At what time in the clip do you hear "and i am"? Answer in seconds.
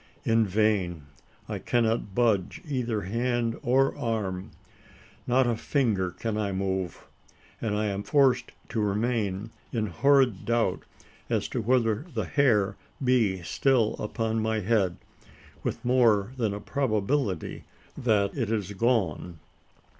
7.61-8.01